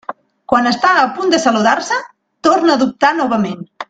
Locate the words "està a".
0.69-1.03